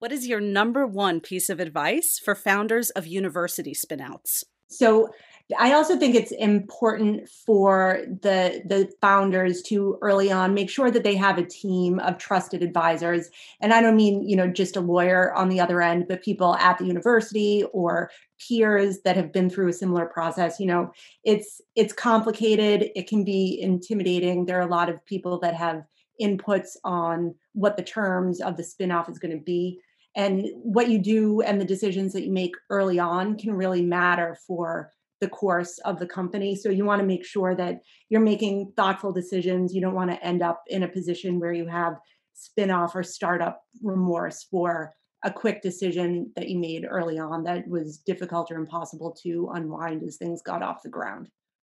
[0.00, 4.44] What is your number one piece of advice for founders of university spinouts?
[4.68, 5.10] So
[5.58, 11.04] I also think it's important for the the founders to early on make sure that
[11.04, 13.28] they have a team of trusted advisors.
[13.60, 16.54] And I don't mean, you know, just a lawyer on the other end, but people
[16.56, 18.10] at the university or
[18.48, 20.58] peers that have been through a similar process.
[20.58, 20.92] You know,
[21.24, 24.46] it's it's complicated, it can be intimidating.
[24.46, 25.82] There are a lot of people that have
[26.22, 29.78] inputs on what the terms of the spinoff is going to be
[30.16, 34.36] and what you do and the decisions that you make early on can really matter
[34.46, 34.90] for
[35.20, 36.56] the course of the company.
[36.56, 39.74] So you want to make sure that you're making thoughtful decisions.
[39.74, 41.98] You don't want to end up in a position where you have
[42.34, 47.98] spin-off or startup remorse for a quick decision that you made early on that was
[47.98, 51.28] difficult or impossible to unwind as things got off the ground